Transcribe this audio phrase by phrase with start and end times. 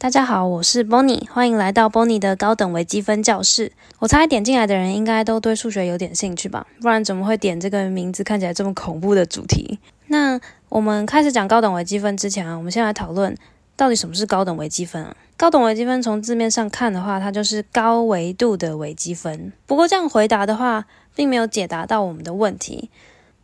[0.00, 3.72] 大家好，我是 Bonnie，欢迎来到 Bonnie 的高等微积分教室。
[3.98, 9.80] 我猜点进来的人应该都对数学有点兴趣吧，不然怎么会点这个名字看起来这么恐怖的主题？
[10.06, 13.36] 那我们开始讲高等微积分之前啊，我们先来讨论
[13.74, 15.16] 到底什么是高等微积分啊？
[15.36, 19.52] 高等微积分从字面上看的话，它就是高维度的微积分。
[19.66, 20.84] 不过这样回答的话，
[21.16, 22.88] 并没有解答到我们的问题。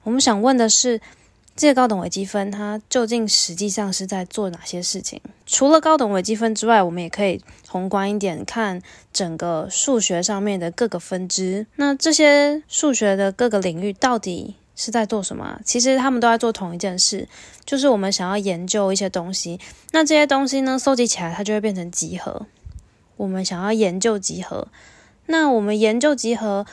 [0.04, 1.00] 我们想问的是。
[1.56, 5.20] 这个高等微积分它究竟实际上是在做哪些事情？
[5.46, 11.66] 除了高等微积分之外，我们也可以宏观一点看整个数学上面的各个分支。
[11.76, 15.60] 那这些数学的各个领域到底是在做什么？
[15.64, 17.28] 其实他们都在做同一件事，
[17.64, 19.60] 就是我们想要研究一些东西。
[19.92, 22.46] 那这些东西呢，收集起来它就会变成集合。
[23.16, 24.66] 我们想要研究集合，
[25.26, 26.66] 那我们研究集合，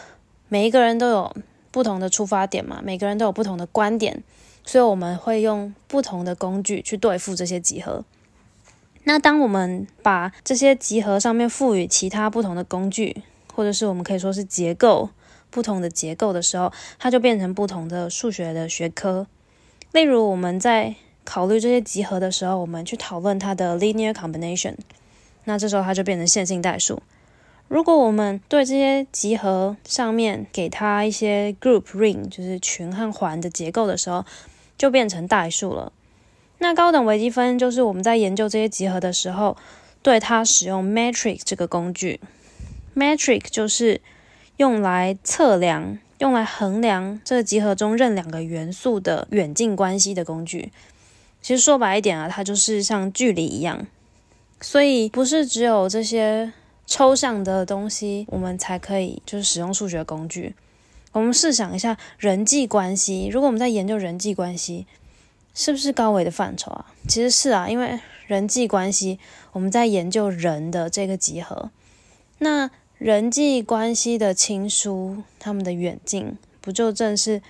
[0.48, 1.36] 每一个人都有
[1.70, 4.24] 不同的出发点嘛，每个人都有不同的观点。
[4.64, 8.04] 所以我们会用不同的工具去对付这些集合。
[9.04, 15.10] 那当我们把这些集合上面赋予其他不同的工具，或者是我们可以说是结构
[15.50, 19.26] 不同的结构的时候，它就变成不同的数学的学科。
[19.92, 24.76] 例如我们在考虑这些集合的时候，我们去讨论它的 linear combination，
[25.46, 27.02] 那这时候它就变成线性代数。
[27.72, 34.26] 如果我们对这些集合上面给它一些 group ring，就是群和环的结构的时候，
[34.78, 35.94] 就变成代数了。
[36.58, 39.56] 那高等微积分就是我们在研究这些集合的时候，
[40.02, 42.20] 对它使用 metric 这个工具。
[42.94, 44.02] metric 就是
[44.58, 50.74] 用来测量、用来衡量这个集合中任两个元素的远近关系的工具。
[51.42, 53.88] 其实说白一点啊，它就是像距离一样。
[54.60, 56.52] 所以不是只有这些
[56.92, 60.54] 抽象的东西，我们才可以就是使用数学工具。
[61.14, 64.86] 我们试想一下人际关系，如果我们在研究人际关系，
[65.54, 66.88] 是不是高维的范畴啊？
[67.08, 67.98] 其实是啊，因为
[68.28, 69.20] 人际关系
[69.54, 71.72] 我们在研究人的这个集合，
[72.40, 77.42] 那人际关系的亲疏，他们的远近，不就正是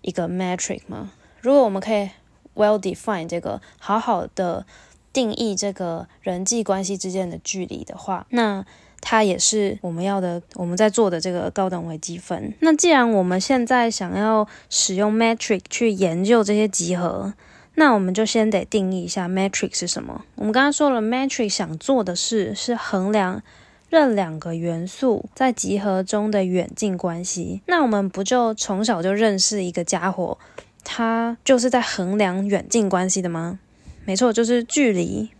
[0.00, 1.12] 一个 metric 吗？
[1.42, 2.08] 如果我们可以
[2.54, 4.64] well define 这个，好好的
[5.12, 8.64] 定义这个人际关系之间的距离的话，那。
[9.00, 12.52] 它也是我们要的，我们在做的这个高等微积分。
[12.60, 17.32] 那既然我们现在想要使用 metric 去研究这些集合，
[17.76, 20.24] 那我们就先得定义一下 metric 是什么。
[20.34, 23.42] 我们刚刚说了，metric 想做的事是衡量
[23.88, 27.62] 任两个元素在集合中的远近关系。
[27.66, 30.36] 那我们不就从小就认识一个家伙，
[30.82, 33.60] 它就是在衡量远近关系的吗？
[34.04, 35.30] 没错，就是距离。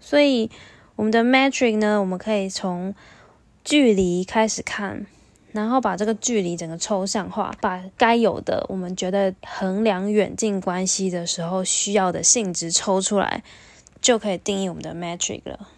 [0.00, 0.50] 所以。
[0.96, 2.94] 我们的 metric 呢，我们可以从
[3.64, 5.06] 距离开始看，
[5.52, 13.42] 然后把这个距离整个抽象化，把该有的我们觉得衡量远近关系的时候需要的性质抽出来，
[14.00, 15.68] 就可以定义我们的 metric 了。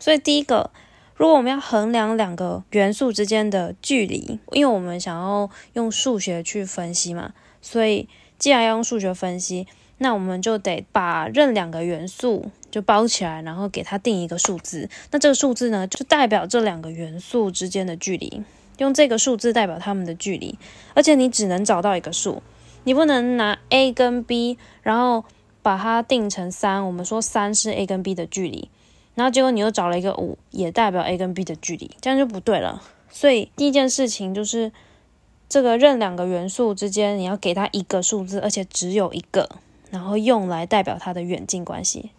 [0.00, 0.70] 所以第一个，
[1.14, 9.66] 如果我们要衡量两个元素之间的距离，因为我们想要用数学去分析嘛，所以既然要用数学分析。
[9.98, 14.88] 那我们就得把任两个元素就包起来，然后给它定一个数字。
[15.12, 18.42] 那这个数字呢，就代表这两个元素之间的距离。
[18.78, 20.58] 用这个数字代表它们的距离，
[20.94, 22.42] 而且你只能找到一个数，
[22.82, 25.24] 你不能拿 a 跟 b，然后
[25.62, 26.84] 把它定成三。
[26.84, 28.68] 我们说三是 a 跟 b 的距离，
[29.14, 32.82] 然后结果你又找了一个五，也代表 a 跟 b 的距离，这样就不对了。
[33.10, 34.72] 所以第一件事情就是
[35.48, 39.48] 这个任两个元素之间，你要给它一个数字，而且只有一个。
[39.90, 42.12] 然后用来代表它的远近关系，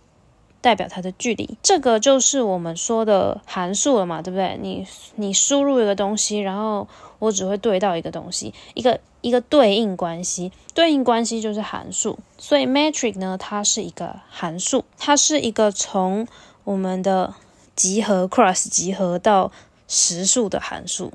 [0.63, 4.57] 代表它的距离，这个就是我们说的函数了嘛，对不对？
[4.61, 4.87] 你
[5.17, 6.87] 你输入一个东西，然后
[7.19, 12.17] 我只会对到一个东西，一个一个对应关系，对应关系就是函数。
[12.37, 16.25] 所以 metric 呢，它是一个函数，它是一个从
[16.63, 17.35] 我们的
[17.75, 19.51] 集合 cross 集合到
[19.89, 21.11] 实数的函数。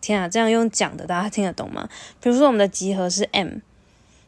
[0.00, 1.88] 天啊，这样用讲的，大家听得懂吗？
[2.20, 3.60] 比如说我们的集合是 m。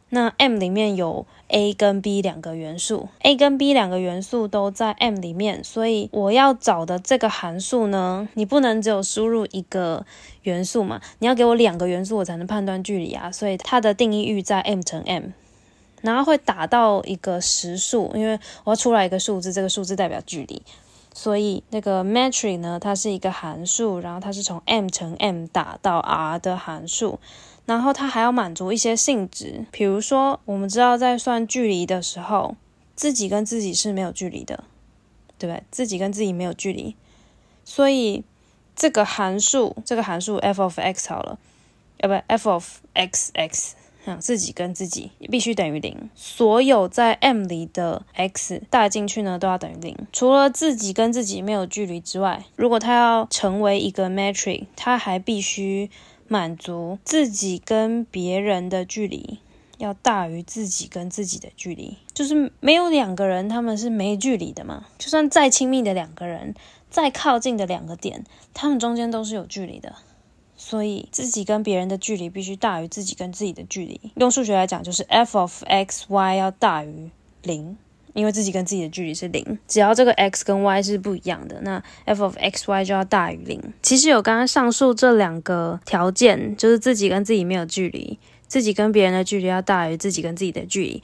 [0.08, 10.06] 那 M 里面有 A 跟 B 两个元素，A 跟 B 两个元素都在 M 里面，所以我要找的这个函数呢，你不能只有输入一个
[10.42, 13.32] 元素嘛，你要给我两个元素，我才能判断距离啊。
[13.32, 15.30] 所以它的定义域在 M 乘 M，
[16.02, 20.62] 然后会打到一个实数，因为我要出来一个数字，这个数字代表距离，
[21.12, 27.18] 所以那个 metric 呢，它是一个函数，然后它是从 M 乘 M 打到 R 的函数。
[27.66, 32.56] 然后它还要满足一些性质，比如说，我们知道在算距离的时候，
[32.94, 34.64] 自己跟自己是没有距离的，
[35.36, 35.62] 对不对？
[35.70, 36.94] 自己跟自己没有距离，
[37.64, 38.24] 所以
[38.76, 41.38] 这个函数，这个函数 f of x 好了，
[41.98, 43.74] 呃，不，f of x x，
[44.04, 46.08] 嗯，自己跟自己必须等于零。
[46.14, 49.96] 所有在 M 里的 x 带进去呢，都要等于零。
[50.12, 55.90] 除了自己跟自己没有距离之外，如果它要成为一个 metric，它还必须
[56.28, 59.38] 满足自己跟别人的距离
[59.78, 61.96] 要大于自己跟自己的距离。
[62.14, 64.86] 就是没有两个人他们是没距离的嘛？
[64.98, 66.54] 就算再亲密的两个人，
[66.90, 68.24] 再靠近的两个点，
[68.54, 69.94] 他们中间都是有距离的。
[70.58, 74.00] 所以自己跟别人的距离必须大于自己跟自己的距离。
[74.16, 77.10] 用数学来讲，就是 f of x y 要大于
[77.42, 77.76] 零，
[78.16, 79.58] 因为自己跟自己的距离是零。
[79.68, 83.62] 只要这个 x 跟 y 是不一样的，那 f of x y 就要大于零。
[83.82, 88.18] 其实有刚刚上述这两个条件，就是自己跟自己没有距离，
[88.48, 91.02] 自己跟别人的距离要大于自己跟自己的距离。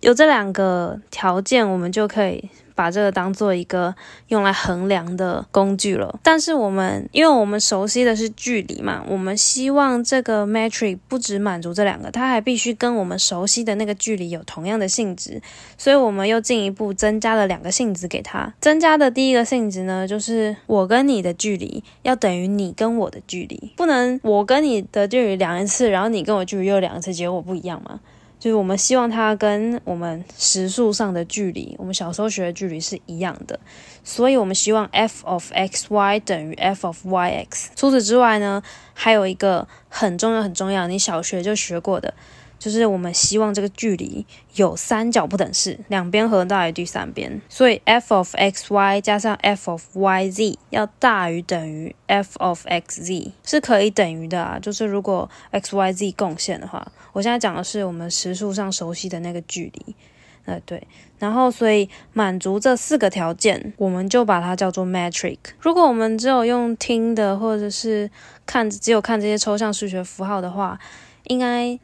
[0.00, 2.48] 有这两个条件，我们就可以。
[2.80, 3.94] 把这个当做一个
[4.28, 15.42] 用来衡量的工具了，但是我们因为我们熟悉的是距离嘛，我们希望这个 metric 不只满足这两个，它还必须跟我们熟悉的那个距离有同样的性质，
[15.76, 18.50] 所以我们又进一步增加了两个性质给它。
[18.62, 28.00] 增加的第一个性质呢，就是我跟你的距离要等于你跟我的距离，不能我跟你的距离量一次，然后你跟我距离又量一次，结果不一样嘛。
[28.40, 33.60] 就是我们希望它跟我们实数上的距离，我们小时候学的距离是一样的，
[34.02, 37.70] 所以我们希望 f of x y 等于 f of y x。
[37.76, 38.62] 除此之外呢，
[38.94, 42.14] 还有一个很重要很重要，你小学就学过的。
[42.60, 54.58] 就是我们希望这个距离有三角不等式，两边和大于第三边，所以 f of x y 加上 f of y z 要大于等于 f of x z 是可以等于的啊。
[54.60, 59.96] 就是如果 x y z 共线的话，我现在讲的是我们实数上熟悉的那个距离，
[60.44, 60.86] 呃对，
[61.18, 65.38] 然后所以满足这四个条件，我们就把它叫做 metric。
[65.58, 68.10] 如果我们只有用听的或者是
[68.44, 70.78] 看只有看这些抽象数学符号的话，
[71.24, 71.80] 应该。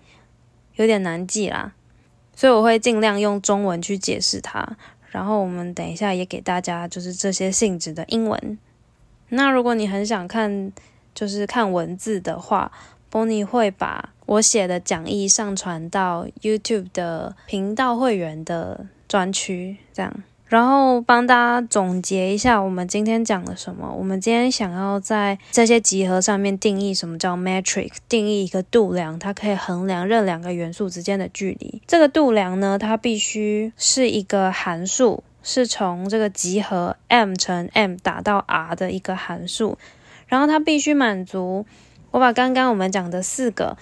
[0.76, 1.74] 有点难记啦，
[2.34, 4.76] 所以我会尽量用中文去解释它。
[5.10, 8.58] 然后我们等一下也给大家就是这些性质的英文。
[9.30, 10.70] 那如果你很想看
[11.14, 12.70] 就是看文字的话
[13.10, 20.22] ，Bonnie 会把我写的讲义上传到 YouTube 的频道会员的专区，这样。
[20.48, 23.92] 然后帮大家总结一下，我们今天讲了什么？
[23.98, 31.82] 我们今天想要在这些集合上面定义什么叫 metric，定义一个度量，它可以衡量任两个元素之间的距离。
[31.88, 39.76] 这个度量呢，它必须是一个函数，是从这个集合 m 乘 m 打到 r 的一个函数。
[40.28, 41.66] 然后它必须满足，
[42.12, 43.76] 我把刚刚我们讲的四个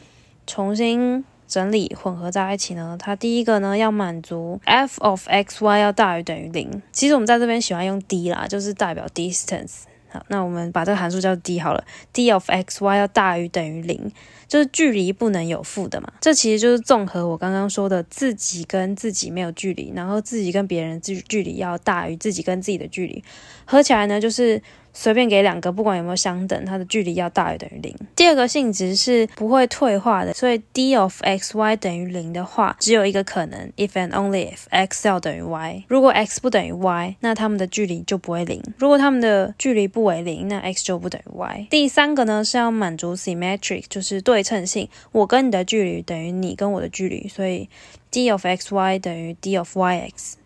[0.46, 1.24] 重新。
[1.46, 2.96] 整理混合在一起呢？
[2.98, 6.82] 它第一个呢要满足 f of x y 要大于等于零。
[6.92, 9.82] 其实我们在这边喜欢用 d 啦，就是代表 distance。
[10.08, 11.84] 好，那我们把这个函数叫 d 好了。
[12.12, 14.12] d of x y 要大于等于零，
[14.46, 16.12] 就是距离不能有负的嘛。
[16.20, 23.22] 这其实就是综合我刚刚说的自己跟自己没有距离，然后自己跟别人距距离要大于自己跟自己的距离，
[23.64, 24.62] 合起来呢就是。
[24.96, 27.94] 随便给两个，不管有没有相等，它的距离要大于等于零。
[28.14, 35.84] 第二个性质是不会退化的，所以 d of x y 等于零的话，只有一个可能，if and only if x 要等于 y。
[35.88, 38.62] 如果 x 不等于 y，那它们的距离就不会零。
[38.78, 41.66] 如果它们的距离不为零，那 x 就不等于 y。
[41.68, 47.68] 第三个呢是要满足 symmetric，就是对称性，我跟你的距离等于你跟我的距离，所以
[48.12, 50.36] d of x y 等于 d of y x。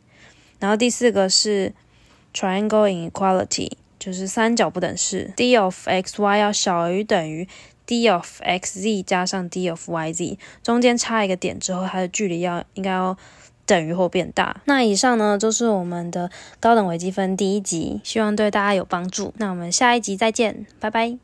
[0.59, 1.75] 然后第四个是
[2.33, 3.73] triangle inequality。
[3.99, 7.47] 就是三角不等式，d of x y 要小于等于
[7.85, 13.17] d of x z 加上 d of y z，中间差一个点之后，它的距离要应该要
[13.67, 14.63] 等于或变大。
[14.65, 19.35] 那以上呢就是我们的高等微积分第一集，希望对大家有帮助。
[19.37, 21.19] 那我们下一集再见，拜拜。